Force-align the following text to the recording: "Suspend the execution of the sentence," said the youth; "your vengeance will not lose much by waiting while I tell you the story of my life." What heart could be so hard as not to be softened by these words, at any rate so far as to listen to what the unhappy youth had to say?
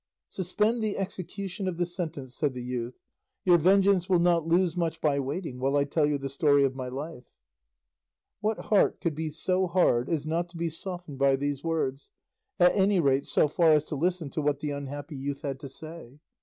"Suspend 0.29 0.83
the 0.83 0.97
execution 0.97 1.67
of 1.67 1.77
the 1.77 1.85
sentence," 1.85 2.33
said 2.33 2.55
the 2.55 2.63
youth; 2.63 2.95
"your 3.45 3.59
vengeance 3.59 4.09
will 4.09 4.17
not 4.17 4.47
lose 4.47 4.75
much 4.75 4.99
by 4.99 5.19
waiting 5.19 5.59
while 5.59 5.75
I 5.77 5.83
tell 5.83 6.07
you 6.07 6.17
the 6.17 6.27
story 6.27 6.63
of 6.63 6.73
my 6.75 6.87
life." 6.87 7.25
What 8.39 8.57
heart 8.71 8.99
could 8.99 9.13
be 9.13 9.29
so 9.29 9.67
hard 9.67 10.09
as 10.09 10.25
not 10.25 10.49
to 10.49 10.57
be 10.57 10.69
softened 10.71 11.19
by 11.19 11.35
these 11.35 11.63
words, 11.63 12.09
at 12.59 12.75
any 12.75 12.99
rate 12.99 13.27
so 13.27 13.47
far 13.47 13.73
as 13.75 13.83
to 13.89 13.95
listen 13.95 14.31
to 14.31 14.41
what 14.41 14.59
the 14.59 14.71
unhappy 14.71 15.15
youth 15.17 15.43
had 15.43 15.59
to 15.59 15.69
say? 15.69 16.17